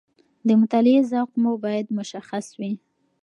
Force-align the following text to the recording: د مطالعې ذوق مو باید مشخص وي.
د 0.47 0.49
مطالعې 0.61 0.99
ذوق 1.11 1.31
مو 1.41 1.51
باید 1.65 1.87
مشخص 1.99 2.45
وي. 2.59 2.73